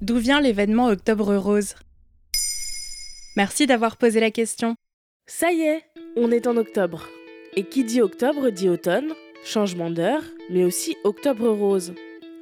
[0.00, 1.74] D'où vient l'événement Octobre Rose?
[3.36, 4.74] Merci d'avoir posé la question.
[5.26, 5.82] Ça y est,
[6.16, 7.06] on est en octobre.
[7.54, 9.12] Et qui dit octobre dit automne,
[9.44, 11.92] changement d'heure, mais aussi octobre rose.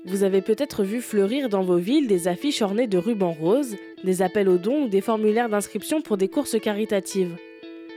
[0.05, 4.23] Vous avez peut-être vu fleurir dans vos villes des affiches ornées de rubans roses, des
[4.23, 7.35] appels aux dons ou des formulaires d'inscription pour des courses caritatives.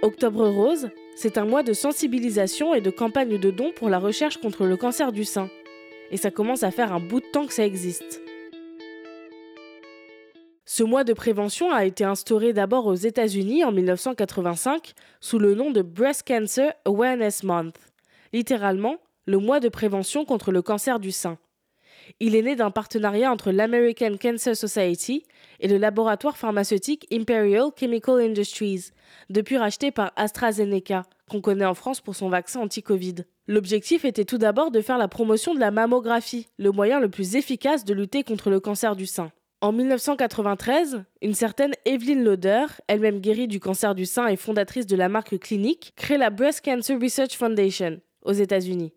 [0.01, 4.37] Octobre rose, c'est un mois de sensibilisation et de campagne de dons pour la recherche
[4.37, 5.51] contre le cancer du sein.
[6.09, 8.23] Et ça commence à faire un bout de temps que ça existe.
[10.73, 15.69] Ce mois de prévention a été instauré d'abord aux États-Unis en 1985 sous le nom
[15.69, 17.75] de Breast Cancer Awareness Month,
[18.31, 21.37] littéralement le mois de prévention contre le cancer du sein.
[22.21, 25.25] Il est né d'un partenariat entre l'American Cancer Society
[25.59, 28.91] et le laboratoire pharmaceutique Imperial Chemical Industries,
[29.29, 33.25] depuis racheté par AstraZeneca, qu'on connaît en France pour son vaccin anti-Covid.
[33.45, 37.35] L'objectif était tout d'abord de faire la promotion de la mammographie, le moyen le plus
[37.35, 39.33] efficace de lutter contre le cancer du sein.
[39.63, 44.95] En 1993, une certaine Evelyn Lauder, elle-même guérie du cancer du sein et fondatrice de
[44.95, 48.91] la marque clinique, crée la Breast Cancer Research Foundation aux États-Unis.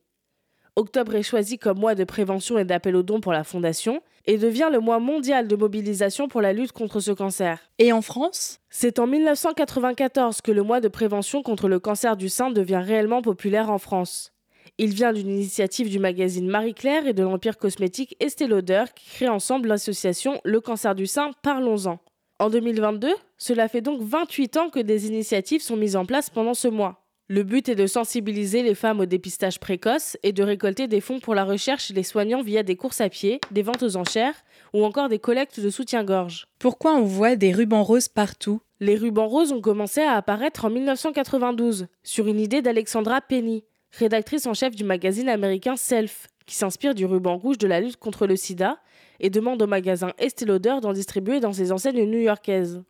[0.74, 4.38] Octobre est choisi comme mois de prévention et d'appel aux dons pour la fondation et
[4.38, 7.60] devient le mois mondial de mobilisation pour la lutte contre ce cancer.
[7.78, 8.58] Et en France?
[8.70, 13.20] C'est en 1994 que le mois de prévention contre le cancer du sein devient réellement
[13.20, 14.33] populaire en France.
[14.78, 19.28] Il vient d'une initiative du magazine Marie-Claire et de l'Empire cosmétique Estée Lauder qui créent
[19.28, 21.98] ensemble l'association Le cancer du sein, parlons-en.
[22.40, 26.54] En 2022, cela fait donc 28 ans que des initiatives sont mises en place pendant
[26.54, 27.04] ce mois.
[27.28, 31.20] Le but est de sensibiliser les femmes au dépistage précoce et de récolter des fonds
[31.20, 34.34] pour la recherche des soignants via des courses à pied, des ventes aux enchères
[34.74, 36.46] ou encore des collectes de soutien-gorge.
[36.58, 38.60] Pourquoi on voit des rubans roses partout?
[38.78, 43.64] Les rubans roses ont commencé à apparaître en 1992 sur une idée d'Alexandra Penny,
[43.98, 47.96] rédactrice en chef du magazine américain Self, qui s'inspire du ruban rouge de la lutte
[47.96, 48.78] contre le sida
[49.20, 52.82] et demande au magasin Estée Lauder d'en distribuer dans ses enseignes new-yorkaises.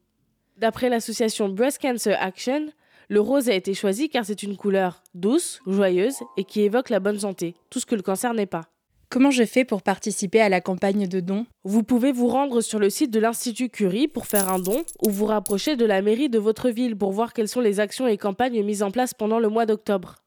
[0.56, 2.66] D'après l'association Breast Cancer Action,
[3.08, 7.00] le rose a été choisi car c'est une couleur douce, joyeuse et qui évoque la
[7.00, 8.62] bonne santé, tout ce que le cancer n'est pas.
[9.10, 11.46] Comment je fais pour participer à la campagne de dons?
[11.62, 15.10] Vous pouvez vous rendre sur le site de l'Institut Curie pour faire un don ou
[15.10, 18.16] vous rapprocher de la mairie de votre ville pour voir quelles sont les actions et
[18.16, 20.23] campagnes mises en place pendant le mois d'octobre.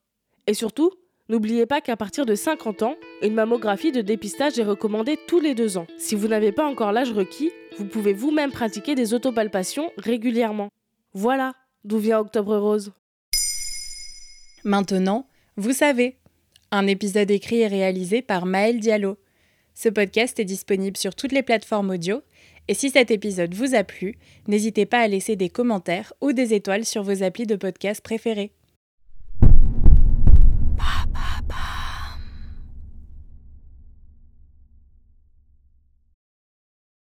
[0.48, 0.92] Et surtout,
[1.28, 5.54] n'oubliez pas qu'à partir de 50 ans, une mammographie de dépistage est recommandée tous les
[5.54, 5.88] deux ans.
[5.98, 10.70] Si vous n'avez pas encore l'âge requis, vous pouvez vous-même pratiquer des autopalpations régulièrement.
[11.14, 11.54] Voilà
[11.84, 12.94] d'où vient Octobre Rose.
[14.64, 16.18] Maintenant, vous savez.
[16.72, 19.18] Un épisode écrit et réalisé par Maël Diallo.
[19.74, 22.22] Ce podcast est disponible sur toutes les plateformes audio.
[22.68, 26.54] Et si cet épisode vous a plu, n'hésitez pas à laisser des commentaires ou des
[26.54, 28.52] étoiles sur vos applis de podcast préférés.